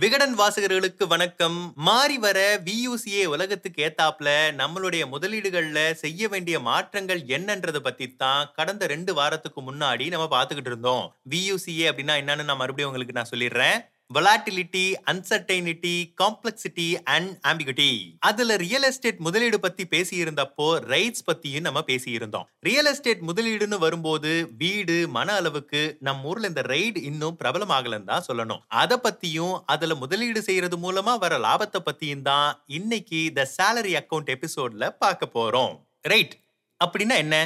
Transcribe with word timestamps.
விகடன் 0.00 0.34
வாசகர்களுக்கு 0.38 1.04
வணக்கம். 1.06 1.56
மாறி 1.86 2.16
வர 2.18 2.38
வியூசிஏ 2.66 3.22
உலகத்துக்கு 3.34 3.80
ஏத்தாப்ல 3.86 4.28
நம்மளுடைய 4.58 5.02
முதலீடுகள்ல 5.12 5.78
செய்ய 6.02 6.28
வேண்டிய 6.28 6.56
மாற்றங்கள் 6.60 7.20
என்னன்றத 7.36 7.78
பத்தி 7.86 8.06
தான் 8.22 8.50
கடந்த 8.58 8.86
ரெண்டு 8.86 9.14
வாரத்துக்கு 9.14 9.62
முன்னாடி 9.68 10.06
நம்ம 10.14 10.26
பார்த்துக்கிட்டு 10.34 10.72
இருந்தோம். 10.72 11.04
வியூசிஏ 11.34 11.86
அப்படின்னா 11.90 12.16
என்னன்னு 12.22 12.48
நான் 12.50 12.62
மறுபடியும் 12.62 12.90
உங்களுக்கு 12.90 13.18
நான் 13.18 13.32
சொல்லிடுறேன். 13.32 13.78
Volatility 14.10 14.82
uncertainty 15.12 15.94
complexity 16.20 16.86
and 17.14 17.32
ambiguity 17.48 17.88
அதுல 18.18 18.56
ரியல் 18.56 18.82
எஸ்டேட் 18.82 19.18
முதலீடு 19.18 19.58
பத்தி 19.60 19.84
பேசியிருந்தப்போ 19.90 20.68
ரைட்ஸ் 20.92 21.26
பத்தியும் 21.26 21.60
நம்ம 21.60 21.80
பேசியிருந்தோம். 21.86 22.46
ரியல் 22.60 22.86
எஸ்டேட் 22.86 23.20
முதலீடுன்னு 23.20 23.78
வரும்போது 23.78 24.30
வீடு 24.58 24.96
மன 25.08 25.34
அளவுக்கு 25.34 25.82
நம்ம 26.00 26.28
ஊர்ல 26.28 26.46
இந்த 26.46 26.62
ரைடு 26.62 27.02
இன்னும் 27.10 27.38
பிரபலமாகலன்னு 27.44 28.10
தான் 28.12 28.26
சொல்லணும். 28.28 28.62
அதை 28.82 28.98
பத்தியும் 29.02 29.62
அதுல 29.66 29.94
முதலீடு 29.94 30.42
செய்யறது 30.42 30.78
மூலமா 30.86 31.18
வர 31.18 31.38
லாபத்தை 31.38 31.82
பத்தியும் 31.90 32.22
தான் 32.22 32.48
இன்னைக்கு 32.66 33.22
த 33.32 33.46
சேலரி 33.58 33.94
அக்கவுண்ட் 34.02 34.34
எபிசோட்ல 34.36 34.90
பார்க்க 35.04 35.36
போறோம். 35.38 35.74
ரைட் 36.00 36.34
அப்படின்னா 36.80 37.16
என்ன? 37.16 37.36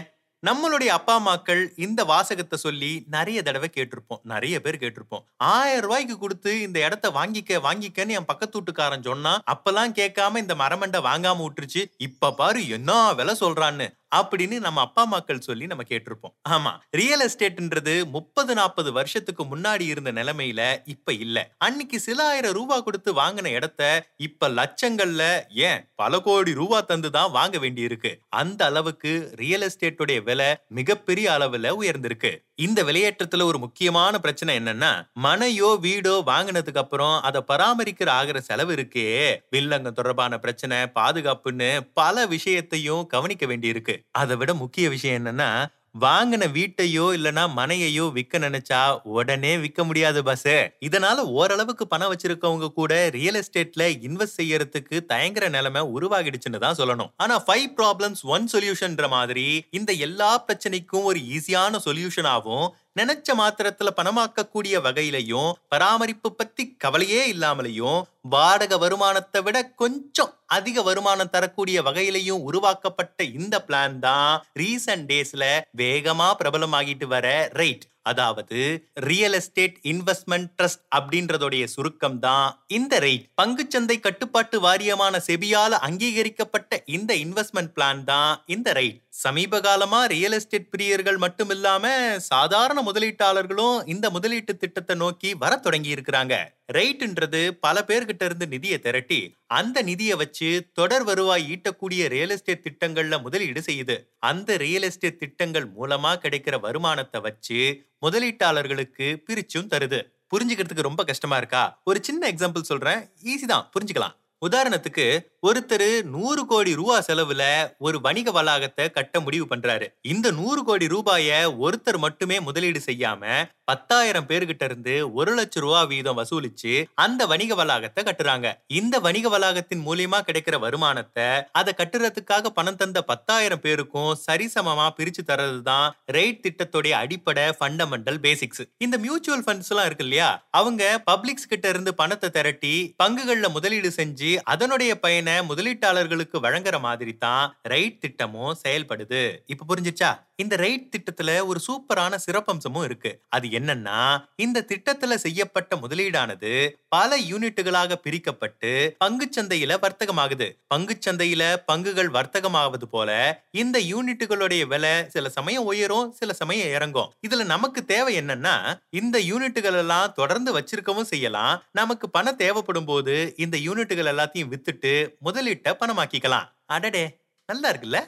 நம்மளுடைய 0.47 0.87
அப்பா 0.87 1.15
அம்மாக்கள் 1.19 1.69
இந்த 1.77 2.05
வாசகத்தை 2.05 2.59
சொல்லி 2.59 3.05
நிறைய 3.11 3.43
தடவை 3.43 3.71
கேட்டிருப்போம். 3.75 4.23
நிறைய 4.23 4.61
பேர் 4.61 4.77
கேட்டிருப்போம். 4.77 5.25
ஆயிரம் 5.37 5.81
ரூபாய்க்கு 5.81 6.19
கொடுத்து 6.19 6.61
இந்த 6.61 6.79
இடத்த 6.85 7.11
வாங்கிக்க 7.11 7.61
வாங்கிக்கன்னு 7.69 8.17
என் 8.19 8.25
பக்கத்து 8.25 8.59
வீட்டுக்காரன் 8.59 9.03
சொன்னா 9.03 9.39
அப்பெல்லாம் 9.53 9.95
கேட்காம 9.99 10.37
இந்த 10.37 10.55
மரமண்டை 10.55 11.01
வாங்காம 11.09 11.47
விட்டுருச்சு. 11.47 11.83
இப்ப 11.97 12.33
பாரு 12.33 12.69
என்ன 12.69 13.13
விலை 13.13 13.37
சொல்றான்னு. 13.41 13.89
அப்படின்னு 14.13 14.61
நம்ம 14.61 14.81
அப்பா 14.81 15.03
அம்மாக்கள் 15.03 15.39
சொல்லி 15.39 15.67
நம்ம 15.67 15.85
கேட்டிருப்போம். 15.89 16.35
ஆமா 16.49 16.73
ரியல் 16.91 17.21
எஸ்டேட்ன்றது 17.21 18.05
முப்பது 18.07 18.55
நாற்பது 18.55 18.93
வருஷத்துக்கு 18.93 19.45
முன்னாடி 19.45 19.81
இருந்த 19.81 20.13
நிலைமையில 20.13 20.61
இப்ப 20.85 21.13
இல்ல. 21.13 21.37
அன்னைக்கு 21.59 22.01
சில 22.01 22.27
ஆயிரம் 22.27 22.53
ரூபா 22.53 22.81
கொடுத்து 22.81 23.13
வாங்கின 23.15 23.47
இடத்த 23.47 24.07
இப்ப 24.17 24.49
லட்சங்கள்ல 24.49 25.25
ஏன் 25.49 25.89
பல 25.95 26.21
கோடி 26.21 26.55
ரூபா 26.55 26.81
தந்து 26.81 27.11
தான் 27.11 27.31
வாங்க 27.31 27.59
வேண்டி 27.59 27.81
இருக்கு 27.81 28.21
அந்த 28.29 28.65
அளவுக்கு 28.65 29.33
ரியல் 29.35 29.63
எஸ்டேட்டுடைய 29.63 30.23
விலை 30.23 30.51
மிகப்பெரிய 30.69 31.33
அளவுல 31.33 31.71
உயர்ந்திருக்கு. 31.73 32.33
இந்த 32.57 32.83
விலையேற்றத்துல 32.83 33.45
ஒரு 33.45 33.59
முக்கியமான 33.59 34.19
பிரச்சனை 34.19 34.59
என்னன்னா 34.59 34.91
மனையோ 35.23 35.71
வீடோ 35.85 36.15
வாங்கினதுக்கு 36.27 36.79
அப்புறம் 36.79 37.21
அதை 37.21 37.43
பராமரிக்கிற 37.49 38.09
ஆகிற 38.11 38.41
செலவு 38.41 38.75
இருக்கே 38.75 39.07
வில்லங்க 39.51 39.93
தொடர்பான 39.93 40.39
பிரச்சனை 40.39 40.87
பாதுகாப்புன்னு 40.95 41.71
பல 41.95 42.27
விஷயத்தையும் 42.27 43.07
கவனிக்க 43.07 43.47
வேண்டியிருக்கு. 43.47 43.95
அதை 44.11 44.37
விட 44.37 44.55
முக்கிய 44.55 44.89
விஷயம் 44.89 45.27
என்னன்னா 45.27 45.67
வாங்கின 46.01 46.45
வீட்டையோ 46.53 47.07
இல்லனா 47.17 47.43
மனையையோ 47.57 48.13
விற்க 48.13 48.39
நினைச்சா 48.39 49.01
உடனே 49.03 49.59
விற்க 49.59 49.85
முடியாது 49.85 50.23
பஸ் 50.23 50.45
இதனால 50.81 51.15
ஓரளவுக்கு 51.15 51.87
பணம் 51.87 52.17
வச்சிருக்கவங்க 52.17 52.73
கூட 52.73 53.09
ரியல் 53.09 53.35
எஸ்டேட்ல 53.35 53.87
இன்வெஸ்ட் 54.09 54.39
செய்யறதுக்கு 54.43 55.01
தயங்குற 55.09 55.49
நிலைமை 55.49 55.83
உருவாகிடுச்சுன்னு 55.83 56.59
தான் 56.59 56.79
சொல்லணும். 56.79 57.11
ஆனா 57.17 57.45
ஃபைவ் 57.47 57.67
ப்ராப்ளம்ஸ் 57.77 58.23
ஒன் 58.23 58.49
சொல்யூஷன்ற 58.53 59.09
மாதிரி 59.09 59.67
இந்த 59.71 59.93
எல்லா 59.93 60.45
பிரச்சனைக்கும் 60.47 61.03
ஒரு 61.03 61.19
ஈஸியான 61.19 61.79
சொல்யூஷனாகவும் 61.85 62.69
நினைச்ச 62.97 63.35
மாத்திரத்துல 63.35 63.91
பணமாக்கக்கூடிய 63.97 64.75
வகையிலையும் 64.83 65.51
பராமரிப்பு 65.69 66.29
பத்தி 66.33 66.65
கவலையே 66.77 67.23
இல்லாமலையும் 67.29 68.01
வாடகை 68.29 68.77
வருமானத்தை 68.79 69.41
விட 69.43 69.59
கொஞ்சம் 69.75 70.33
அதிக 70.49 70.83
வருமானம் 70.83 71.31
தரக்கூடிய 71.31 71.79
வகையிலையும் 71.83 72.43
உருவாக்கப்பட்ட 72.43 73.25
இந்த 73.35 73.59
பிளான் 73.69 73.97
தான் 73.99 74.35
ரீசன்ட் 74.61 75.09
டேஸ்ல 75.11 75.47
வேகமா 75.77 76.29
பிரபலமாகிட்டு 76.39 77.09
வர 77.09 77.27
ரைட் 77.55 77.87
அதாவது 78.07 78.59
ரியல் 79.07 79.37
எஸ்டேட் 79.39 79.77
இன்வெஸ்ட்மெண்ட் 79.85 80.51
ட்ரஸ்ட் 80.59 80.83
அப்படின்றதோடைய 80.97 81.65
சுருக்கம் 81.67 82.19
தான் 82.19 82.47
இந்த 82.71 82.99
ரைட் 82.99 83.27
பங்குச்சந்தை 83.43 83.97
கட்டுப்பாட்டு 84.01 84.59
வாரியமான 84.61 85.21
செபியால 85.29 85.81
அங்கீகரிக்கப்பட்ட 85.89 86.83
இந்த 86.97 87.13
இன்வெஸ்ட்மெண்ட் 87.25 87.75
பிளான் 87.77 88.03
தான் 88.05 88.33
இந்த 88.47 88.73
ரைட் 88.73 89.01
சமீப 89.23 89.61
காலமா 89.61 89.99
ரியல் 90.07 90.37
எஸ்டேட் 90.37 90.71
பிரியர்கள் 90.71 91.19
மட்டும் 91.19 91.51
இல்லாம 91.51 91.87
சாதாரண 92.29 92.79
முதலீட்டாளர்களும் 92.83 93.79
இந்த 93.87 94.07
முதலீட்டு 94.11 94.53
திட்டத்தை 94.57 94.95
நோக்கி 94.97 95.31
வர 95.35 95.53
தொடங்கி 95.57 95.91
இருக்கிறாங்க. 95.95 96.35
ரைட்டுன்றது 96.77 97.41
பல 97.61 97.77
பேர்கிட்ட 97.89 98.23
இருந்து 98.25 98.47
நிதியை 98.47 98.79
திரட்டி 98.79 99.21
அந்த 99.59 99.79
நிதியை 99.83 100.17
வச்சு 100.17 100.49
தொடர் 100.73 101.05
வருவாய் 101.05 101.47
ஈட்டக்கூடிய 101.55 102.03
ரியல் 102.09 102.35
எஸ்டேட் 102.37 102.65
திட்டங்கள்ல 102.67 103.17
முதலீடு 103.23 103.63
செய்யுது. 103.69 103.97
அந்த 104.31 104.57
ரியல் 104.57 104.87
எஸ்டேட் 104.91 105.21
திட்டங்கள் 105.25 105.67
மூலமா 105.79 106.13
கிடைக்கிற 106.25 106.59
வருமானத்தை 106.61 107.21
வச்சு 107.21 107.61
முதலீட்டாளர்களுக்கு 108.03 109.23
பிரிச்சும் 109.27 109.67
தருது. 109.67 110.01
புரிஞ்சுக்கிறதுக்கு 110.31 110.83
ரொம்ப 110.83 111.05
கஷ்டமா 111.05 111.37
இருக்கா? 111.37 111.81
ஒரு 111.85 112.05
சின்ன 112.05 112.31
எக்ஸாம்பிள் 112.31 112.61
சொல்றேன். 112.61 112.99
ஈஸி 112.99 113.47
தான். 113.47 113.71
புரிஞ்சுக்கலாம். 113.73 114.21
உதாரணத்துக்கு 114.51 115.19
ஒருத்தர் 115.47 116.03
நூறு 116.03 116.47
கோடி 116.47 116.75
ரூபா 116.75 117.01
செலவுல 117.01 117.73
ஒரு 117.79 118.01
வணிக 118.01 118.31
வளாகத்தை 118.31 118.91
கட்ட 118.91 119.21
முடிவு 119.21 119.57
பண்றாரு. 119.57 119.89
இந்த 120.03 120.31
நூறு 120.31 120.65
கோடி 120.65 120.89
ரூபாய 120.89 121.55
ஒருத்தர் 121.61 121.99
மட்டுமே 121.99 122.41
முதலீடு 122.41 122.81
செய்யாம 122.87 123.45
பத்தாயிரம் 123.65 124.27
பேர்கிட்ட 124.27 124.65
இருந்து 124.65 125.13
ஒரு 125.13 125.35
லட்சம் 125.35 125.63
ரூபா 125.63 125.83
வீதம் 125.83 126.19
வசூலிச்சு 126.19 126.85
அந்த 126.95 127.27
வணிக 127.27 127.55
வளாகத்தை 127.55 128.05
கட்டுறாங்க. 128.05 128.53
இந்த 128.67 128.99
வணிக 128.99 129.29
வளாகத்தின் 129.29 129.85
மூலியமா 129.87 130.19
கிடைக்கிற 130.21 130.59
வருமானத்தை 130.59 131.27
அதை 131.53 131.75
கட்டுறதுக்காக 131.77 132.47
பணம் 132.47 132.77
தந்த 132.77 133.03
பத்தாயிரம் 133.03 133.61
பேருக்கும் 133.61 134.19
சரிசமமா 134.27 134.89
பிரிச்சு 134.97 135.23
தர்றதுதான் 135.27 135.91
ரைட் 136.07 136.43
திட்டத்துடைய 136.47 136.91
அடிப்படை 136.91 137.53
ஃபண்டமெண்டல் 137.61 138.19
பேசிக்ஸ் 138.19 138.63
இந்த 138.79 138.99
மியூச்சுவல் 138.99 139.45
ஃபண்ட்ஸ் 139.47 139.69
எல்லாம் 139.69 139.87
இருக்கு 139.87 140.05
இல்லையா? 140.05 140.47
அவங்க 140.51 141.03
பப்ளிக்ஸ் 141.11 141.49
கிட்ட 141.49 141.69
இருந்து 141.69 141.95
பணத்தை 141.95 142.31
திரட்டி 142.31 142.95
பங்குகள்ல 143.03 143.51
முதலீடு 143.51 143.93
செஞ்சு 143.97 144.37
அதனுடைய 144.45 145.01
பயனை 145.01 145.39
முதலீட்டாளர்களுக்கு 145.41 146.39
வழங்குற 146.41 146.81
மாதிரி 146.81 147.17
தான் 147.17 147.59
ரைட் 147.63 148.01
திட்டமும் 148.01 148.57
செயல்படுது. 148.69 149.23
இப்ப 149.47 149.75
புரிஞ்சிச்சா? 149.75 150.11
இந்த 150.37 150.57
ரைட் 150.57 150.95
திட்டத்துல 150.97 151.47
ஒரு 151.47 151.61
சூப்பரான 151.67 152.19
சிறப்பம்சமும் 152.27 152.85
இருக்கு. 152.85 153.23
அது 153.29 153.51
என்னன்னா 153.53 153.99
இந்த 154.37 154.65
திட்டத்துல 154.69 155.15
செய்யப்பட்ட 155.17 155.77
முதலீடானது 155.77 156.53
பல 156.89 157.19
யூனிட்டுகளாக 157.23 157.97
பிரிக்கப்பட்டு 158.05 158.71
பங்குச்சந்தையில 159.05 159.77
வர்த்தகமாகுது. 159.79 160.47
பங்குச்சந்தையில 160.75 161.43
பங்குகள் 161.73 162.11
வர்த்தகமாவது 162.11 162.87
போல 162.87 163.11
இந்த 163.55 163.79
யூனிட்டுகளுடைய 163.83 164.63
விலை 164.67 164.95
சில 165.09 165.29
சமயம் 165.29 165.65
உயரும் 165.65 166.13
சில 166.13 166.33
சமயம் 166.33 166.69
இறங்கும். 166.69 167.11
இதுல 167.29 167.45
நமக்கு 167.45 167.85
தேவை 167.85 168.17
என்னன்னா 168.19 168.57
இந்த 168.93 169.19
யூனிட்டுகள் 169.23 169.79
எல்லாம் 169.79 170.13
தொடர்ந்து 170.13 170.51
வச்சிருக்கவும் 170.59 171.11
செய்யலாம். 171.13 171.63
நமக்கு 171.73 172.11
பணம் 172.11 172.37
தேவைப்படும் 172.37 172.85
போது 172.85 173.17
இந்த 173.37 173.59
யூனிட்டுகள் 173.59 174.11
எல்லாத்தையும் 174.13 174.53
வித்துட்டு 174.53 174.95
முதலீட்டை 175.25 175.73
பணமாக்கிக்கலாம். 175.81 176.47
அடடே! 176.67 177.05
நல்லா 177.49 177.71
இருக்குல்ல? 177.71 177.99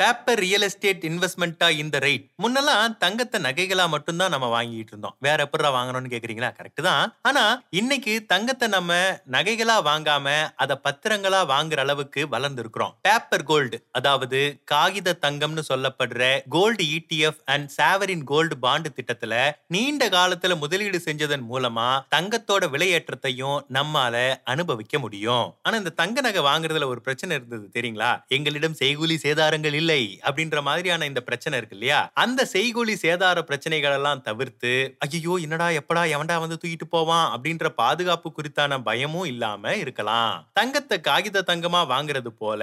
பேப்பர் 0.00 0.38
ரியல் 0.38 0.62
எஸ்டேட் 0.62 1.04
இன்வெஸ்ட்மெண்ட்டா 1.04 1.68
இந்த 1.82 1.98
ரைட் 1.98 2.24
முன்னெல்லாம் 2.42 2.96
தங்கத்தை 2.98 3.40
நகைகளா 3.40 3.88
மட்டும்தான் 3.88 4.32
நம்ம 4.34 4.46
வாங்கிட்டு 4.54 4.92
இருந்தோம். 4.92 5.14
வேற 5.18 5.38
எப்படா 5.44 5.68
வாங்கணும்னு 5.76 6.10
கேக்குறீங்களா? 6.14 6.50
கரெக்ட் 6.58 6.82
தான். 6.82 7.14
ஆனா 7.22 7.44
இன்னைக்கு 7.70 8.26
தங்கத்தை 8.26 8.68
நம்ம 8.68 8.98
நகைகளா 9.30 9.76
வாங்காம 9.88 10.26
அத 10.56 10.80
பத்திரங்களா 10.84 11.40
வாங்குற 11.52 11.76
அளவுக்கு 11.76 12.26
வளர்ந்துருக்கிறோம். 12.34 12.92
பேப்பர் 13.00 13.42
கோல்டு 13.42 13.78
அதாவது 13.90 14.40
காகித 14.64 15.16
தங்கம்னு 15.24 15.64
சொல்லப்படுற 15.68 16.42
gold 16.48 16.84
ETF 16.98 17.40
and 17.44 17.70
sovereign 17.76 18.24
gold 18.24 18.56
bond 18.66 18.90
திட்டத்துல 18.98 19.34
நீண்ட 19.66 20.08
காலத்துல 20.08 20.58
முதலீடு 20.58 21.00
செஞ்சதன் 21.04 21.48
மூலமா 21.52 21.88
தங்கத்தோட 22.16 22.64
விலையேற்றத்தையும் 22.76 23.58
நம்மால 23.72 24.14
அனுபவிக்க 24.44 24.98
முடியும். 24.98 25.46
ஆனா 25.62 25.76
இந்த 25.76 25.90
தங்க 25.90 26.20
நகை 26.20 26.44
வாங்குறதுல 26.50 26.86
ஒரு 26.86 27.00
பிரச்சனை 27.00 27.36
இருந்தது 27.36 27.66
தெரியுங்களா? 27.76 28.12
எங்களிடம் 28.28 28.78
செய்கூலி 28.82 29.18
சேதாரங்கள் 29.22 29.84
இல்லை 29.86 30.02
அப்படின்ற 30.26 30.60
மாதிரியான 30.62 31.06
இந்த 31.06 31.20
பிரச்சனை 31.26 31.58
இருக்கு 31.58 31.76
இல்லையா? 31.76 31.98
அந்த 32.22 32.40
செய்கூலி 32.52 32.94
சேதார 33.02 33.38
பிரச்சனைகள் 33.42 33.96
எல்லாம் 33.96 34.22
தவிர்த்து 34.28 34.72
ஐயோ 35.06 35.34
என்னடா 35.44 35.68
எப்படா 35.80 36.02
எவன்டா 36.14 36.36
வந்து 36.44 36.58
தூக்கிட்டு 36.62 36.86
போவான் 36.94 37.26
அப்படின்ற 37.34 37.68
பாதுகாப்பு 37.82 38.28
குறித்தான 38.30 38.78
பயமும் 38.82 39.28
இல்லாம 39.32 39.74
இருக்கலாம். 39.76 40.34
தங்கத்தை 40.52 40.98
காகித 41.00 41.44
தங்கமா 41.52 41.82
வாங்குறது 41.92 42.32
போல 42.42 42.62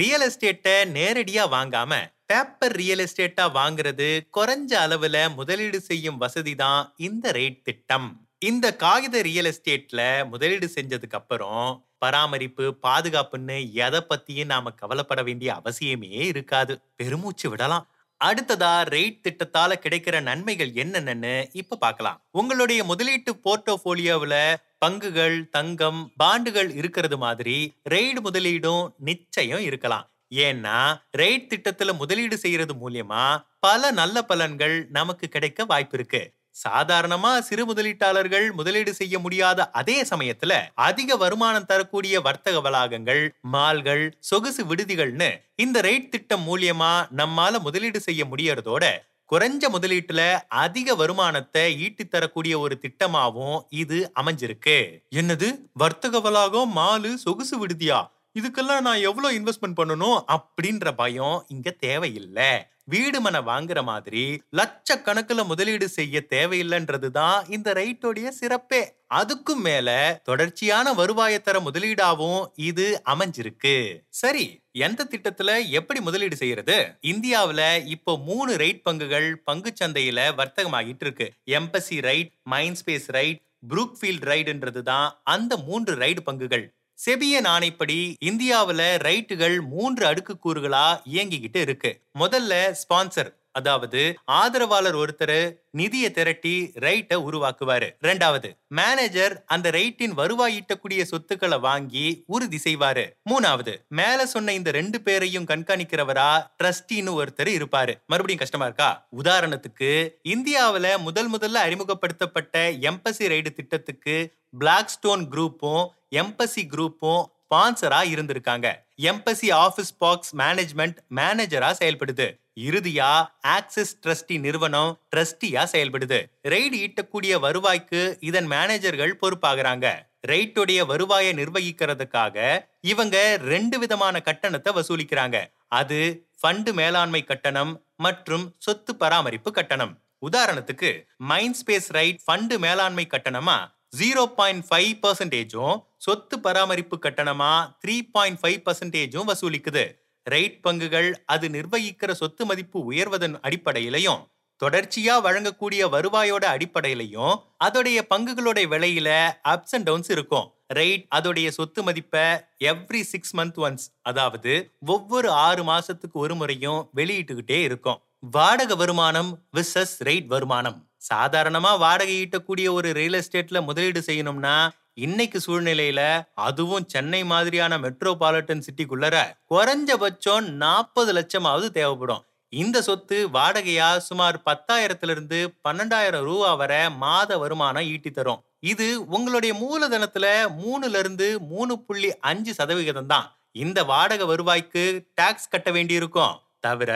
ரியல் 0.00 0.26
எஸ்டேட்டை 0.28 0.76
நேரடியா 0.96 1.44
வாங்காம 1.56 2.00
பேப்பர் 2.26 2.74
ரியல் 2.80 3.02
எஸ்டேட்டா 3.04 3.44
வாங்குறது 3.58 4.10
குறைஞ்ச 4.36 4.72
அளவுல 4.84 5.16
முதலீடு 5.38 5.80
செய்யும் 5.90 6.20
வசதி 6.22 6.54
தான் 6.54 6.92
இந்த 6.96 7.32
ரேட் 7.32 7.60
திட்டம். 7.62 8.08
இந்த 8.48 8.66
காகித 8.76 9.20
ரியல் 9.22 9.48
எஸ்டேட்ல 9.50 10.00
முதலீடு 10.28 10.66
செஞ்சதுக்கு 10.74 11.16
அப்புறம் 11.18 11.66
பராமரிப்பு 11.98 12.64
பாதுகாப்புன்னு 12.82 13.56
எதை 13.72 14.00
பத்தியும் 14.08 14.50
நாம 14.52 14.70
கவலைப்பட 14.70 15.22
வேண்டிய 15.22 15.50
அவசியமே 15.58 16.10
இருக்காது. 16.32 16.74
பெருமூச்சு 16.96 17.50
விடலாம். 17.50 17.86
அடுத்ததா 18.20 18.72
ரெய்ட் 18.94 19.22
திட்டத்தால 19.26 19.72
கிடைக்கிற 19.84 20.22
நன்மைகள் 20.22 20.72
என்னென்னு 20.72 21.34
இப்ப 21.52 21.76
பார்க்கலாம். 21.76 22.18
உங்களுடைய 22.30 22.84
முதலீட்டு 22.84 23.32
போர்ட்டோபோலியோவில் 23.44 24.54
பங்குகள் 24.84 25.36
தங்கம் 25.48 26.02
பாண்டுகள் 26.24 26.70
இருக்கிறது 26.74 27.18
மாதிரி 27.18 27.58
ரெய்டு 27.90 28.22
முதலீடும் 28.28 28.84
நிச்சயம் 29.10 29.64
இருக்கலாம். 29.70 30.06
ஏன்னா 30.34 30.78
ரெய்ட் 31.18 31.50
திட்டத்துல 31.52 31.92
முதலீடு 31.96 32.36
செய்யறது 32.44 32.74
மூலியமா 32.84 33.26
பல 33.66 33.90
நல்ல 33.90 34.24
பலன்கள் 34.28 34.76
நமக்கு 34.90 35.28
கிடைக்க 35.28 35.64
வாய்ப்பு 35.64 35.98
இருக்கு. 35.98 36.22
சாதாரணமா 36.54 37.38
சிறு 37.38 37.64
முதலீட்டாளர்கள் 37.66 38.52
முதலீடு 38.52 38.94
செய்ய 38.94 39.18
முடியாத 39.18 39.70
அதே 39.70 40.02
சமயத்துல 40.02 40.52
அதிக 40.74 41.16
வருமானம் 41.16 41.66
தரக்கூடிய 41.66 42.20
வர்த்தக 42.20 42.60
வளாகங்கள் 42.60 43.22
மால்கள் 43.40 44.16
சொகுசு 44.20 44.64
விடுதிகள்னு 44.64 45.30
இந்த 45.56 45.80
ரைட் 45.80 46.10
திட்டம் 46.10 46.44
மூலியமா 46.46 46.92
நம்மால 47.16 47.60
முதலீடு 47.60 48.00
செய்ய 48.00 48.24
முடியறதோட 48.24 48.84
குறைஞ்ச 49.30 49.68
முதலீட்டுல 49.70 50.38
அதிக 50.48 50.94
வருமானத்தை 50.94 51.78
ஈட்டி 51.78 52.04
தரக்கூடிய 52.06 52.58
ஒரு 52.58 52.78
திட்டமாவும் 52.82 53.60
இது 53.70 54.10
அமைஞ்சிருக்கு. 54.20 54.76
என்னது? 55.10 55.48
வர்த்தக 55.72 56.20
வளாகம் 56.20 56.76
மாலு 56.76 57.14
சொகுசு 57.14 57.66
விடுதியா? 57.66 58.00
இதுக்கெல்லாம் 58.34 58.80
நான் 58.80 59.00
எவ்வளவு 59.00 59.38
இன்வெஸ்ட்மெண்ட் 59.38 59.78
பண்ணணும் 59.80 60.18
அப்படின்ற 60.32 60.92
பயம் 60.92 61.44
இங்க 61.48 61.70
தேவையில்லை. 61.70 62.50
வீடு 62.92 63.18
மன 63.20 63.36
வாங்குற 63.40 63.82
மாதிரி 63.82 64.24
லட்சக்கணக்கில் 64.58 65.48
முதலீடு 65.50 65.86
செய்ய 65.88 66.20
தேவையில்லைன்றது 66.30 67.08
தான் 67.10 67.46
இந்த 67.48 67.72
ரைட்டோடைய 67.72 68.28
சிறப்பே. 68.40 68.80
அதுக்கும் 69.18 69.62
மேல 69.68 69.88
தொடர்ச்சியான 70.24 70.92
வருவாயை 70.92 71.40
தர 71.40 71.60
முதலீடாவும் 71.60 72.42
இது 72.54 72.86
அமைஞ்சிருக்கு. 73.12 73.74
சரி 74.08 74.44
எந்த 74.86 75.08
திட்டத்துல 75.10 75.50
எப்படி 75.70 76.00
முதலீடு 76.00 76.36
செய்யறது? 76.36 76.76
இந்தியாவில 77.12 77.62
இப்போ 77.86 78.18
மூணு 78.18 78.56
ரைட் 78.56 78.84
பங்குகள் 78.90 79.28
பங்கு 79.44 79.72
சந்தையில 79.80 80.20
வர்த்தகமாகிட்டு 80.40 81.04
இருக்கு. 81.06 81.28
Embassy 81.58 81.98
REIT 82.00 82.32
Mindspace 82.82 83.10
REIT 83.18 83.42
Brookfield 83.68 84.24
ரைடுன்றது 84.30 84.82
தான் 84.82 85.20
அந்த 85.24 85.56
மூன்று 85.56 85.92
ரைடு 85.96 86.22
பங்குகள். 86.30 86.66
செபியன் 86.94 87.46
ஆணைப்படி 87.46 88.14
இந்தியாவுல 88.24 88.82
ரைட்டுகள் 88.98 89.66
மூன்று 89.66 90.06
அடுக்கு 90.06 90.36
கூறுகளா 90.44 91.00
இயங்கிக்கிட்டு 91.12 91.56
இருக்கு. 91.56 92.00
முதல்ல 92.18 92.74
ஸ்பான்சர். 92.84 93.32
அதாவது 93.54 94.02
ஆதரவாளர் 94.24 94.96
ஒருத்தர் 94.96 95.38
நிதியை 95.70 96.10
திரட்டி 96.10 96.54
ரைட்டை 96.86 97.16
உருவாக்குவாரு. 97.28 97.88
ரெண்டாவது 98.02 98.48
மேனேஜர் 98.78 99.34
அந்த 99.54 99.70
ரைட்டின் 99.70 100.14
வருவாய் 100.20 100.56
ஈட்டக்கூடிய 100.56 101.02
சொத்துக்களை 101.02 101.58
வாங்கி 101.58 102.06
உறுதி 102.26 102.60
செய்வாரு. 102.64 103.04
மூணாவது 103.30 103.74
மேல 104.00 104.26
சொன்ன 104.26 104.52
இந்த 104.52 104.70
ரெண்டு 104.70 105.00
பேரையும் 105.00 105.48
கண்காணிக்கிறவரா 105.52 106.30
ட்ரஸ்டின்னு 106.62 107.16
ஒருத்தர் 107.20 107.50
இருப்பாரு. 107.58 107.94
மறுபடியும் 108.06 108.42
கஷ்டமா 108.44 108.64
இருக்கா? 108.64 108.90
உதாரணத்துக்கு 109.24 109.92
இந்தியாவில 110.34 110.96
முதல் 110.98 111.30
முதல்ல 111.30 111.64
அறிமுகப்படுத்தப்பட்ட 111.66 112.70
எம்பசி 112.88 113.30
ரைடு 113.32 113.52
திட்டத்துக்கு 113.52 114.16
பிளாக் 114.58 114.92
ஸ்டோன் 114.96 115.24
குரூப்பும் 115.30 115.86
எம்பசி 116.10 116.62
குரூப்பும் 116.74 117.24
ஸ்பான்சரா 117.48 117.98
இருந்திருக்காங்க. 118.12 118.68
எம்பசி 119.08 119.48
ஆபீஸ் 119.52 119.96
பாக்ஸ் 119.96 120.36
மேனேஜ்மெண்ட் 120.36 120.96
மேனேஜரா 121.16 121.68
செயல்படுது. 121.80 122.26
இறுதியா 122.56 123.26
ஆக்சிஸ் 123.40 123.96
ட்ரஸ்டி 124.02 124.38
நிறுவனம் 124.38 125.00
ட்ரஸ்டியா 125.16 125.62
செயல்படுது. 125.72 126.18
ரெய்டு 126.44 126.76
ஈட்டக்கூடிய 126.84 127.40
வருவாய்க்கு 127.40 128.16
இதன் 128.20 128.50
மேனேஜர்கள் 128.50 129.18
பொறுப்பாகிறாங்க. 129.22 129.86
ரைட்டுடைய 130.26 130.86
வருவாயை 130.86 131.32
நிர்வகிக்கிறதுக்காக 131.34 132.66
இவங்க 132.80 133.36
ரெண்டு 133.36 133.78
விதமான 133.78 134.20
கட்டணத்தை 134.20 134.72
வசூலிக்கிறாங்க. 134.72 135.38
அது 135.68 136.26
ஃபண்டு 136.42 136.72
மேலாண்மை 136.72 137.24
கட்டணம் 137.24 137.84
மற்றும் 137.96 138.54
சொத்து 138.58 138.96
பராமரிப்பு 138.96 139.50
கட்டணம். 139.50 139.98
உதாரணத்துக்கு 140.28 141.06
மைண்ட் 141.16 141.56
ஸ்பேஸ் 141.60 141.88
ரைட் 141.88 142.20
ஃபண்டு 142.26 142.58
மேலாண்மை 142.58 143.06
கட்டணமா? 143.10 143.56
ஜீரோ 143.98 144.22
பாயிண்ட் 144.26 144.64
ஃபைவ் 144.68 144.92
பர்சன்டேஜும் 145.02 145.82
சொத்து 145.96 146.40
பராமரிப்பு 146.40 146.98
கட்டணமா? 147.02 147.76
த்ரீ 147.82 148.00
பாயிண்ட் 148.12 148.40
ஃபைவ் 148.40 148.58
பர்சன்டேஜும் 148.66 149.30
வசூலிக்குது. 149.30 149.84
ரைட் 150.24 150.58
பங்குகள் 150.66 151.08
அது 151.26 151.48
நிர்வகிக்கிற 151.48 152.12
சொத்து 152.12 152.44
மதிப்பு 152.46 152.92
உயர்வதன் 152.92 153.34
அடிப்படையிலையும் 153.40 154.22
தொடர்ச்சியா 154.62 155.14
வழங்கக்கூடிய 155.26 155.82
வருவாயோட 155.94 156.44
அடிப்படையிலையும் 156.54 157.34
அதோடைய 157.64 157.98
பங்குகளோட 158.12 158.58
விலையில 158.72 159.08
அப்ஸ் 159.52 159.74
அண்ட் 159.76 159.86
டவுன்ஸ் 159.88 160.10
இருக்கும். 160.10 160.46
ரைட் 160.68 161.04
அதோடைய 161.14 161.48
சொத்து 161.48 161.82
மதிப்பை 161.82 162.24
எவ்ரி 162.70 163.00
சிக்ஸ் 163.00 163.36
மந்த் 163.36 163.58
ஒன்ஸ் 163.66 163.84
அதாவது 164.02 164.52
ஒவ்வொரு 164.86 165.30
ஆறு 165.30 165.62
மாசத்துக்கு 165.62 166.18
ஒரு 166.24 166.34
முறையும் 166.34 166.80
வெளியிட்டுக்கிட்டே 166.96 167.58
இருக்கும். 167.62 168.00
வாடகை 168.36 168.76
வருமானம் 168.76 169.30
விசஸ் 169.56 169.96
ரைட் 169.98 170.26
வருமானம். 170.26 170.78
சாதாரணமா 171.14 171.78
வாடகை 171.78 172.14
ஈட்டக்கூடிய 172.22 172.70
ஒரு 172.70 172.92
ரியல் 172.92 173.18
எஸ்டேட்ல 173.20 173.60
முதலீடு 173.64 174.02
செய்யணும்னா 174.06 174.56
இன்னைக்கு 174.96 175.38
சூழ்நிலையில 175.46 176.00
அதுவும் 176.34 176.84
சென்னை 176.86 177.24
மாதிரியான 177.24 177.78
மெட்ரோபாலிட்டன் 177.78 178.62
சிட்டிக்குள்ளர 178.66 179.16
குறைஞ்சபட்சம் 179.50 180.46
நாற்பது 180.62 181.12
லட்சமாவது 181.12 181.68
தேவைப்படும். 181.68 182.22
இந்த 182.48 182.82
சொத்து 182.82 183.28
வாடகையா 183.28 183.96
சுமார் 184.08 184.36
பத்தாயிரத்துல 184.50 185.10
இருந்து 185.10 185.54
பன்னெண்டாயிரம் 185.68 186.26
ரூபா 186.28 186.54
வரை 186.54 186.90
மாத 186.90 187.38
வருமானம் 187.38 187.82
ஈட்டி 187.82 188.10
தரும். 188.10 188.44
இது 188.72 188.86
உங்களுடைய 189.06 189.54
மூலதனத்துல 189.64 190.26
மூணுல 190.62 190.98
இருந்து 190.98 191.40
மூணு 191.40 191.78
புள்ளி 191.78 192.18
அஞ்சு 192.18 192.54
சதவிகிதம் 192.54 193.06
தான் 193.06 193.28
இந்த 193.52 193.84
வாடகை 193.84 194.26
வருவாய்க்கு 194.26 194.84
டாக்ஸ் 195.14 195.48
கட்ட 195.48 195.70
வேண்டியிருக்கும். 195.70 196.34
தவிர 196.66 196.92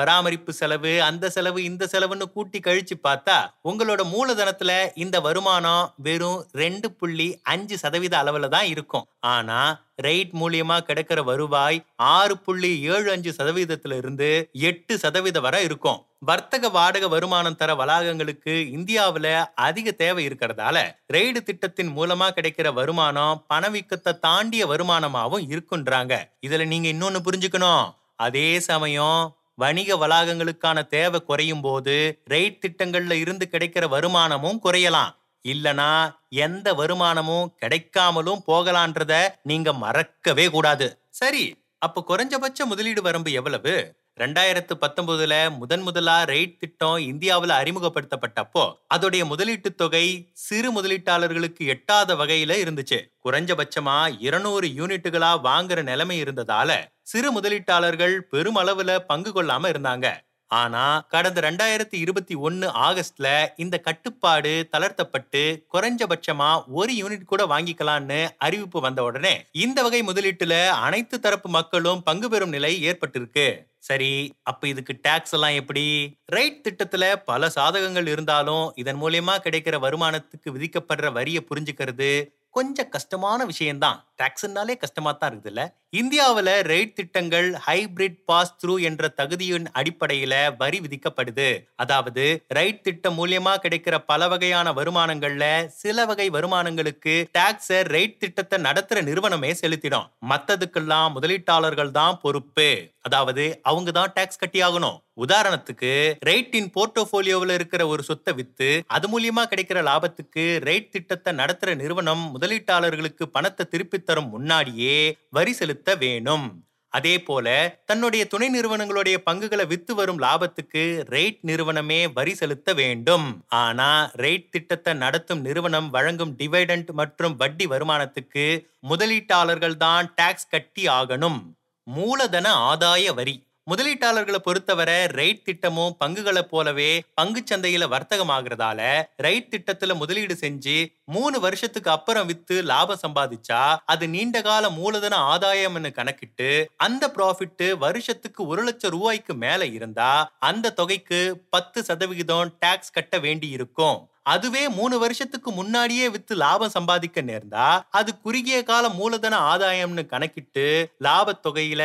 பராமரிப்பு 0.00 0.52
செலவு 0.60 0.92
அந்த 1.08 1.30
செலவு 1.36 1.60
இந்த 1.70 1.84
செலவுன்னு 1.92 2.26
கூட்டி 2.34 2.58
கழிச்சு 2.66 2.96
பார்த்தா 3.06 3.38
உங்களோட 3.70 4.02
மூலதனத்துல 4.14 4.72
இந்த 5.04 5.16
வருமானம் 5.26 5.84
வெறும் 6.06 6.40
ரெண்டு 6.62 6.90
புள்ளி 7.00 7.28
அஞ்சு 7.54 7.76
சதவீத 7.84 8.14
அளவுல 8.22 8.50
தான் 8.56 8.68
இருக்கும். 8.74 9.08
ஆனா 9.34 9.60
ரைட் 10.06 10.32
மூலியமா 10.40 10.76
கிடைக்கிற 10.86 11.20
வருவாய் 11.30 11.78
ஆறு 12.14 12.34
புள்ளி 12.46 12.70
ஏழு 12.94 13.08
அஞ்சு 13.14 13.32
சதவீதத்துல 13.38 13.96
இருந்து 14.02 14.30
எட்டு 14.70 14.94
சதவீதம் 15.04 15.44
வரை 15.46 15.60
இருக்கும். 15.68 16.00
வர்த்தக 16.28 16.68
வாடகை 16.76 17.08
வருமானம் 17.14 17.58
தர 17.60 17.70
வளாகங்களுக்கு 17.78 18.52
இந்தியாவில் 18.76 19.32
அதிக 19.66 19.90
தேவை 20.02 20.22
இருக்கிறதால 20.28 20.76
ரெய்டு 21.14 21.40
திட்டத்தின் 21.48 21.90
மூலமா 21.96 22.28
கிடைக்கிற 22.36 22.68
வருமானம் 22.80 23.40
பணவீக்கத்தை 23.52 24.12
தாண்டிய 24.26 24.66
வருமானமாகவும் 24.72 25.46
இருக்குன்றாங்க. 25.52 26.14
இதுல 26.46 26.66
நீங்க 26.72 26.88
இன்னொன்னு 26.94 27.26
புரிஞ்சுக்கணும். 27.26 27.84
அதே 28.16 28.60
சமயம் 28.60 29.36
வணிக 29.54 29.96
வளாகங்களுக்கான 29.96 30.86
தேவை 30.86 31.22
குறையும் 31.22 31.60
போது 31.60 32.22
ரெய்ட் 32.30 32.60
திட்டங்கள்ல 32.64 33.12
இருந்து 33.12 33.48
கிடைக்கிற 33.50 33.88
வருமானமும் 33.88 34.60
குறையலாம். 34.64 35.12
இல்லனா 35.44 36.14
எந்த 36.28 36.74
வருமானமும் 36.74 37.48
கிடைக்காமலும் 37.62 38.44
போகலான்றத 38.46 39.28
நீங்க 39.42 39.72
மறக்கவே 39.72 40.50
கூடாது. 40.50 40.98
சரி 41.08 41.56
அப்ப 41.78 42.04
குறைஞ்சபட்ச 42.08 42.64
முதலீடு 42.64 43.02
வரம்பு 43.02 43.32
எவ்வளவு? 43.32 43.94
ரெண்டாயிரத்து 44.20 44.74
பத்தொன்பதுல 44.80 45.56
முதன் 45.56 45.80
முதலா 45.80 46.24
ரெய்ட் 46.24 46.56
திட்டம் 46.56 46.96
இந்தியாவில் 46.96 47.50
அறிமுகப்படுத்தப்பட்டப்போ 47.50 48.74
அதோடைய 48.94 49.24
முதலீட்டு 49.24 49.74
தொகை 49.74 50.32
சிறு 50.32 50.82
முதலீட்டாளர்களுக்கு 50.82 51.58
எட்டாத 51.58 52.14
வகையில 52.14 52.58
இருந்துச்சு. 52.64 52.98
குறைஞ்சபட்சமா 53.24 54.16
இருநூறு 54.18 54.68
யூனிட்டுகளா 54.68 55.30
வாங்குற 55.44 55.82
நிலைமை 55.82 56.22
இருந்ததால 56.22 56.91
சிறு 57.02 57.40
முதலீட்டாளர்கள் 57.40 58.14
பெருமளவுல 58.32 58.98
பங்கு 58.98 59.30
கொள்ளாம 59.30 59.70
இருந்தாங்க. 59.72 60.08
ஆனா 60.50 61.00
கடந்த 61.08 61.40
ரெண்டாயிரத்தி 61.40 61.94
இருபத்தி 61.94 62.34
ஒன்னு 62.34 62.66
ஆகஸ்ட்ல 62.68 63.46
இந்த 63.56 63.78
கட்டுப்பாடு 63.78 64.68
தளர்த்தப்பட்டு 64.72 65.42
குறைஞ்சபட்சமா 65.74 66.64
ஒரு 66.66 66.92
யூனிட் 66.92 67.24
கூட 67.24 67.46
வாங்கிக்கலாம்னு 67.46 68.28
அறிவிப்பு 68.38 68.80
வந்த 68.80 69.02
உடனே 69.02 69.46
இந்த 69.52 69.82
வகை 69.82 70.02
முதலீட்டுல 70.02 70.68
அனைத்து 70.68 71.20
தரப்பு 71.20 71.48
மக்களும் 71.48 72.02
பங்கு 72.02 72.28
பெறும் 72.28 72.48
நிலை 72.48 72.72
ஏற்பட்டிருக்கு. 72.88 73.46
சரி 73.78 74.32
அப்ப 74.42 74.68
இதுக்கு 74.68 74.94
டாக்ஸ் 75.02 75.32
எல்லாம் 75.32 75.54
எப்படி? 75.54 75.86
ரைட் 76.26 76.60
திட்டத்துல 76.68 77.16
பல 77.24 77.50
சாதகங்கள் 77.50 78.06
இருந்தாலும் 78.06 78.72
இதன் 78.76 79.02
மூலியமா 79.02 79.36
கிடைக்கிற 79.44 79.78
வருமானத்துக்கு 79.86 80.50
விதிக்கப்படுற 80.50 81.12
வரியை 81.12 81.46
புரிஞ்சுக்கிறது 81.50 82.12
கொஞ்சம் 82.54 82.90
கஷ்டமான 82.94 83.44
விஷயம்தான். 83.50 83.98
டாக்ஸ்னாலே 84.20 84.74
கஷ்டமா 84.82 85.10
தான் 85.12 85.30
இருக்குதுல்ல. 85.30 85.62
இந்தியாவில் 86.00 86.50
ரைட் 86.70 86.94
திட்டங்கள் 86.94 87.48
ஹைபிரிட் 87.66 88.18
பாஸ் 88.24 88.52
த்ரூ 88.60 88.74
என்ற 88.88 89.08
தகுதியின் 89.20 89.66
அடிப்படையில 89.80 90.34
வரி 90.56 90.78
விதிக்கப்படுது. 90.80 91.48
அதாவது 91.76 92.24
ரைட் 92.58 92.82
திட்டம் 92.82 93.16
மூலியமா 93.18 93.54
கிடைக்கிற 93.64 93.98
பல 94.10 94.28
வகையான 94.28 94.72
வருமானங்கள்ல 94.72 95.46
சில 95.82 96.04
வகை 96.04 96.28
வருமானங்களுக்கு 96.30 97.14
டாக்ஸ 97.38 97.80
ரைட் 97.94 98.18
திட்டத்தை 98.18 98.58
நடத்துற 98.68 99.00
நிறுவனமே 99.08 99.52
செலுத்திடும். 99.62 100.08
மத்ததுக்கெல்லாம் 100.28 101.14
முதலீட்டாளர்கள் 101.16 101.96
தான் 102.00 102.20
பொறுப்பு. 102.22 102.70
அதாவது 103.00 103.44
அவங்க 103.62 103.90
தான் 103.90 104.12
டாக்ஸ் 104.14 104.42
கட்டியாகணும். 104.44 104.98
உதாரணத்துக்கு 105.20 106.14
ரைட்டின் 106.18 106.72
போர்ட்டோபோலியோவில் 106.76 107.54
இருக்கிற 107.54 107.86
ஒரு 107.86 108.02
சொத்தை 108.02 108.34
வித்து 108.34 108.82
அது 108.86 109.06
மூலியமா 109.08 109.42
கிடைக்கிற 109.44 109.80
லாபத்துக்கு 109.88 110.60
ரைட் 110.60 110.90
திட்டத்தை 110.90 111.34
நடத்துற 111.34 111.74
நிறுவனம் 111.74 112.38
முதலீட்டாளர்களுக்கு 112.40 113.22
பணத்தை 113.22 113.66
திருப்பித் 113.66 114.06
தரும் 114.06 114.28
முன்னாடியே 114.28 115.16
வரி 115.30 115.52
செலுத்த 115.52 115.94
வேணும். 115.94 116.64
அதே 116.88 117.22
போல 117.22 117.78
தன்னுடைய 117.86 118.26
துணை 118.26 118.60
நிறுவனங்களுடைய 118.60 119.14
பங்குகளை 119.16 119.66
வித்து 119.66 119.94
வரும் 119.94 120.22
லாபத்துக்கு 120.22 121.04
ரைட் 121.04 121.38
நிறுவனமே 121.42 122.12
வரி 122.12 122.34
செலுத்த 122.34 122.74
வேண்டும். 122.74 123.44
ஆனா 123.48 124.10
ரைட் 124.14 124.50
திட்டத்தை 124.50 124.94
நடத்தும் 124.94 125.40
நிறுவனம் 125.40 125.90
வழங்கும் 125.90 126.36
டிவைடண்ட் 126.38 126.92
மற்றும் 126.92 127.36
வட்டி 127.36 127.66
வருமானத்துக்கு 127.66 128.66
முதலீட்டாளர்கள் 128.88 129.76
தான் 129.76 130.12
டாக்ஸ் 130.14 130.48
கட்டி 130.48 130.84
ஆகணும். 130.86 131.40
மூலதன 131.84 132.74
ஆதாய 132.74 133.14
வரி. 133.14 133.50
முதலீட்டாளர்களை 133.70 134.36
பொறுத்தவரை 134.36 135.06
ரைட் 135.06 135.44
திட்டமும் 135.44 135.96
பங்குகளை 135.98 136.42
போலவே 136.42 137.02
பங்குச் 137.14 137.52
சந்தையில 137.52 137.84
வர்த்தகமாகறதால 137.88 138.80
ரைட் 139.16 139.52
திட்டத்துல 139.54 139.94
முதலீடு 139.94 140.34
செஞ்சு 140.34 140.76
மூணு 141.04 141.40
வருஷத்துக்கு 141.40 141.90
அப்புறம் 141.90 142.26
வித்து 142.26 142.62
லாபம் 142.62 143.02
சம்பாதிச்சா 143.06 143.76
அது 143.86 144.08
நீண்ட 144.08 144.42
கால 144.42 144.70
மூலதன 144.70 145.16
ஆதாயம்னு 145.34 145.92
கணக்கிட்டு 145.92 146.70
அந்த 146.76 147.12
ப்ராஃபிட் 147.16 147.78
வருஷத்துக்கு 147.78 148.46
ஒரு 148.46 148.62
லட்சம் 148.62 148.90
ரூபாய்க்கு 148.90 149.34
மேல 149.34 149.66
இருந்தா 149.66 150.32
அந்த 150.38 150.72
தொகைக்கு 150.72 151.20
பத்து 151.50 151.84
சதவிகிதம் 151.84 152.56
டாக்ஸ் 152.58 152.90
கட்ட 152.90 153.18
வேண்டி 153.18 153.48
இருக்கும். 153.48 154.00
அதுவே 154.22 154.68
மூணு 154.68 154.98
வருஷத்துக்கு 154.98 155.50
முன்னாடியே 155.50 156.08
வித்து 156.08 156.34
லாபம் 156.34 156.68
சம்பாதிக்க 156.68 157.22
நேர்ந்தா 157.22 157.68
அது 157.90 158.20
குறுகிய 158.20 158.62
கால 158.62 158.88
மூலதன 158.88 159.56
ஆதாயம்னு 159.56 160.06
கணக்கிட்டு 160.06 160.66
லாபத் 161.04 161.42
தொகையில 161.46 161.82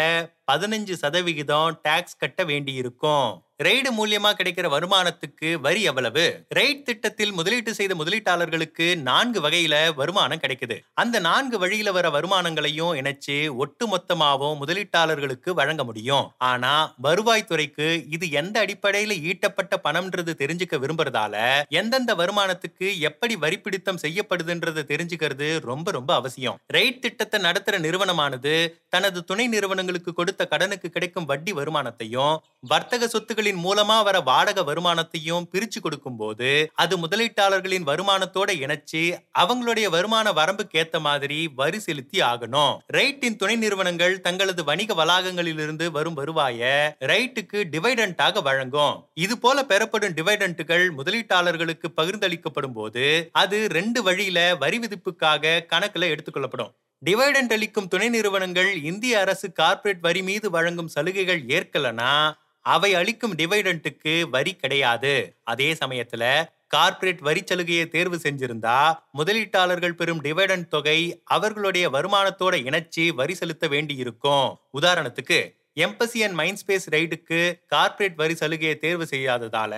பதினஞ்சு 0.51 0.93
சதவிகிதம் 0.93 1.79
டாக்ஸ் 1.81 2.17
கட்ட 2.17 2.43
வேண்டி 2.43 2.73
இருக்கும் 2.73 3.45
ரெய்டு 3.63 3.89
மூலியமா 3.97 4.31
கிடைக்கிற 4.33 4.67
வருமானத்துக்கு 4.69 5.59
வரி 5.59 5.81
எவ்வளவு? 5.81 6.45
ரைட் 6.49 6.85
திட்டத்தில் 6.85 7.31
முதலீட்டு 7.31 7.73
செய்த 7.73 7.95
முதலீட்டாளர்களுக்கு 7.95 8.97
நான்கு 9.01 9.39
வகையில 9.41 9.75
வருமானம் 9.95 10.39
கிடைக்குது. 10.39 10.79
அந்த 10.93 11.19
நான்கு 11.19 11.59
வழியில 11.59 11.91
வர 11.91 12.09
வருமானங்களையும் 12.09 12.93
இணைச்சு 12.95 13.55
ஒட்டு 13.55 13.87
மொத்தமாகவும் 13.87 14.59
முதலீட்டாளர்களுக்கு 14.63 15.49
வழங்க 15.49 15.83
முடியும். 15.83 16.31
ஆனா 16.37 16.95
வருவாய்த்துறைக்கு 17.03 17.87
இது 18.09 18.31
எந்த 18.31 18.65
அடிப்படையில 18.65 19.17
ஈட்டப்பட்ட 19.29 19.73
பணம்ன்றது 19.83 20.33
தெரிஞ்சுக்க 20.43 20.79
விரும்புறதால 20.79 21.63
எந்தெந்த 21.69 22.15
வருமானத்துக்கு 22.15 22.99
எப்படி 22.99 23.35
வரி 23.35 23.59
பிடித்தம் 23.59 24.01
செய்யப்படுதுன்றதை 24.01 24.85
தெரிஞ்சுக்கிறது 24.93 25.59
ரொம்ப 25.61 25.91
ரொம்ப 25.91 26.13
அவசியம். 26.13 26.59
ரைட் 26.67 27.01
திட்டத்தை 27.01 27.41
நடத்துற 27.41 27.79
நிறுவனமானது 27.79 28.55
தனது 28.89 29.23
துணை 29.23 29.47
நிறுவனங்களுக்கு 29.47 30.13
கொடுத்த 30.13 30.36
கொடுத்த 30.37 30.53
கடனுக்கு 30.53 30.87
கிடைக்கும் 30.95 31.27
வட்டி 31.29 31.51
வருமானத்தையும் 31.59 32.35
வர்த்தக 32.71 33.07
சொத்துகளின் 33.13 33.61
மூலமா 33.65 33.95
வர 34.07 34.17
வாடகை 34.29 34.63
வருமானத்தையும் 34.69 35.47
பிரிச்சு 35.53 35.79
கொடுக்கும் 35.85 36.17
போது 36.19 36.49
அது 36.83 36.93
முதலீட்டாளர்களின் 37.03 37.87
வருமானத்தோட 37.89 38.49
இணைச்சு 38.63 39.01
அவங்களுடைய 39.41 39.87
வருமான 39.95 40.33
வரம்புக்கு 40.39 40.77
ஏத்த 40.81 40.99
மாதிரி 41.07 41.39
வரி 41.61 41.79
செலுத்தி 41.85 42.19
ஆகணும். 42.29 42.73
ரைட்டின் 42.97 43.39
துணை 43.41 43.55
நிறுவனங்கள் 43.63 44.15
தங்களது 44.27 44.63
வணிக 44.69 44.93
வளாகங்களிலிருந்து 45.01 45.87
வரும் 45.97 46.17
வருவாய 46.21 46.71
ரைட்டுக்கு 47.11 47.61
டிவைடண்டாக 47.73 48.43
வழங்கும். 48.49 48.95
இது 49.25 49.37
போல 49.45 49.65
பெறப்படும் 49.71 50.17
டிவைடண்டுகள் 50.19 50.87
முதலீட்டாளர்களுக்கு 50.99 51.89
பகிர்ந்தளிக்கப்படும் 51.99 52.77
போது 52.79 53.05
அது 53.43 53.59
ரெண்டு 53.79 54.01
வழியில 54.09 54.39
வரி 54.65 54.79
விதிப்புக்காக 54.85 55.63
கணக்குல 55.73 56.11
எடுத்துக்கொள்ளப்படும். 56.13 56.73
டிவைடன்ட் 57.05 57.53
அளிக்கும் 57.53 57.87
துணை 57.87 58.09
நிறுவனங்கள் 58.09 58.69
இந்திய 58.83 59.19
அரசு 59.19 59.51
கார்ப்பரேட் 59.51 59.99
வரி 59.99 60.21
மீது 60.21 60.49
வழங்கும் 60.49 60.87
சலுகைகள் 60.87 61.41
ஏற்கலனா 61.45 62.13
அவை 62.61 62.89
அளிக்கும் 62.93 63.35
டிவைடண்ட்டுக்கு 63.35 64.13
வரி 64.29 64.53
கிடையாது. 64.55 65.13
அதே 65.43 65.73
சமயத்துல 65.73 66.23
கார்ப்பரேட் 66.67 67.19
வரி 67.19 67.43
சலுகையை 67.45 67.87
தேர்வு 67.87 68.17
செஞ்சிருந்தா 68.23 68.79
முதலீட்டாளர்கள் 69.17 69.95
பெறும் 69.95 70.23
டிவைடண்ட் 70.23 70.67
தொகை 70.67 70.97
அவர்களுடைய 71.23 71.89
வருமானத்தோட 71.89 72.55
இணைச்சி 72.69 73.05
வரி 73.13 73.35
செலுத்த 73.35 73.67
வேண்டி 73.67 73.95
இருக்கும் 73.95 74.49
உதாரணத்துக்கு 74.81 75.39
எம்பசி 75.75 76.19
அண்ட் 76.25 76.33
மைண்ட் 76.33 76.61
ஸ்பேஸ் 76.63 76.89
ரைடுக்கு 76.95 77.41
கார்ப்பரேட் 77.67 78.15
வரி 78.15 78.35
சலுகையை 78.35 78.77
தேர்வு 78.77 79.07
செய்யாததால 79.09 79.73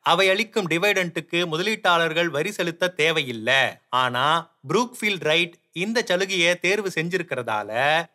அவை 0.00 0.26
அளிக்கும் 0.28 0.68
டிவைடன்ட்டுக்கு 0.68 1.38
முதலீட்டாளர்கள் 1.52 2.30
வரி 2.36 2.52
செலுத்த 2.52 2.92
தேவையில்லை. 3.00 3.62
ஆனா 3.88 4.26
புரூக்ஃபீல்ட் 4.68 5.26
ரைட் 5.30 5.56
இந்த 5.72 6.02
சலுகையை 6.06 6.58
தேர்வு 6.58 6.90
செஞ்சிருக்கிறதால 6.94 7.70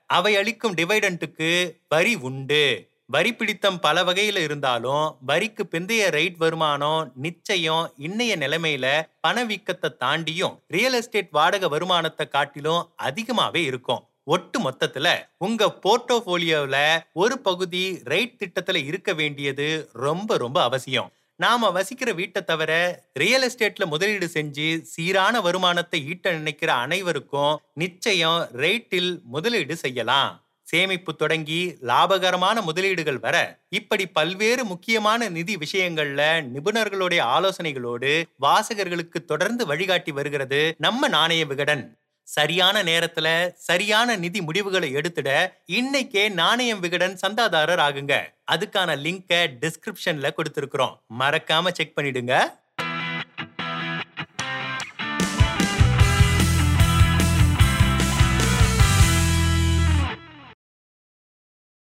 அவை 0.07 0.35
அளிக்கும் 0.35 0.75
டிவைடண்ட்டுக்கு 0.75 1.75
வரி 1.89 2.15
உண்டு. 2.15 2.89
வரி 3.05 3.33
பிடித்தம் 3.33 3.79
பல 3.79 4.03
வகையில 4.03 4.37
இருந்தாலும் 4.37 5.15
வரிக்கு 5.25 5.63
பிந்தைய 5.71 6.11
ரைட் 6.11 6.37
வருமானம் 6.37 7.11
நிச்சயம் 7.15 7.93
இன்னைய 7.99 8.33
நிலைமையில 8.43 8.87
பணவீக்கத்தை 9.27 9.89
தாண்டியும் 9.99 10.57
ரியல் 10.67 10.93
எஸ்டேட் 10.93 11.31
வாடகை 11.31 11.69
வருமானத்தை 11.69 12.27
காட்டிலும் 12.27 12.89
அதிகமாவே 13.03 13.55
இருக்கும். 13.55 14.03
ஒட்டு 14.23 14.59
மொத்தத்துல 14.59 15.07
உங்க 15.37 15.75
போர்ட்டோபோலியோல 15.83 17.03
ஒரு 17.13 17.39
பகுதி 17.39 18.01
ரைட் 18.03 18.39
திட்டத்துல 18.39 18.85
இருக்க 18.85 19.13
வேண்டியது 19.13 19.89
ரொம்ப 19.93 20.37
ரொம்ப 20.37 20.63
அவசியம். 20.63 21.11
நாம 21.35 21.69
வசிக்கிற 21.69 22.09
வீட்டை 22.13 22.43
தவிர 22.43 22.71
ரியல் 23.13 23.45
எஸ்டேட்ல 23.47 23.85
முதலீடு 23.85 24.27
செஞ்சு 24.33 24.81
சீரான 24.81 25.41
வருமானத்தை 25.41 25.99
ஈட்ட 26.07 26.31
நினைக்கிற 26.31 26.73
அனைவருக்கும் 26.73 27.61
நிச்சயம் 27.73 28.47
ரேட்டில் 28.53 29.21
முதலீடு 29.23 29.75
செய்யலாம். 29.75 30.31
சேமிப்பு 30.67 31.15
தொடங்கி 31.15 31.59
லாபகரமான 31.81 32.61
முதலீடுகள் 32.61 33.19
வர 33.19 33.35
இப்படி 33.69 34.05
பல்வேறு 34.07 34.63
முக்கியமான 34.63 35.29
நிதி 35.29 35.55
விஷயங்கள்ல 35.55 36.21
நிபுணர்களுடைய 36.53 37.21
ஆலோசனைகளோடு 37.35 38.13
வாசகர்களுக்கு 38.41 39.19
தொடர்ந்து 39.25 39.65
வழிகாட்டி 39.65 40.11
வருகிறது 40.11 40.61
நம்ம 40.77 41.07
நாணய 41.07 41.45
விகடன். 41.45 41.85
சரியான 42.25 42.83
நேரத்துல 42.83 43.27
சரியான 43.53 44.15
நிதி 44.15 44.41
முடிவுகளை 44.41 44.89
எடுத்துட 44.95 45.29
இன்னைக்கே 45.67 46.23
நாணயம் 46.31 46.79
விகடன் 46.79 47.19
சந்தாதாரர் 47.27 47.83
ஆகுங்க. 47.87 48.13
அதுக்கான 48.51 48.95
லிங்கை 49.05 49.41
டிஸ்கிரிப்ஷன்ல 49.61 50.29
கொடுத்திருக்கிறோம். 50.37 50.95
மறக்காம 51.19 51.71
செக் 51.71 51.97
பண்ணிடுங்க. 51.97 52.33